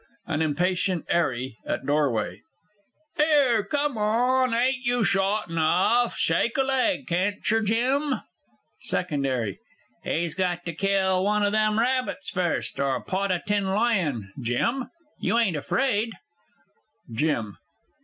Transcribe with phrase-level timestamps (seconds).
[0.25, 2.41] AN IMPATIENT 'ARRY (at doorway).
[3.19, 4.51] 'Ere, come on!
[4.51, 6.17] Ain't you shot enough?
[6.17, 8.15] Shake a leg, can't yer, Jim?
[8.79, 9.59] SECOND 'ARRY.
[10.03, 12.79] He's got to kill one o' them rabbits fust.
[12.79, 14.89] Or pot a tin lion, Jim?
[15.19, 16.09] You ain't afraid?
[17.11, 17.57] JIM.